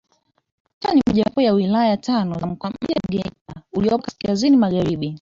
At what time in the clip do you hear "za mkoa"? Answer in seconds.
2.39-2.69